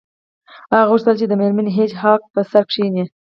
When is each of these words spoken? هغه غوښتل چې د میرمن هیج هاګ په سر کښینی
هغه 0.73 0.85
غوښتل 0.91 1.15
چې 1.19 1.25
د 1.27 1.33
میرمن 1.41 1.67
هیج 1.75 1.91
هاګ 2.01 2.21
په 2.33 2.41
سر 2.51 2.63
کښینی 2.69 3.03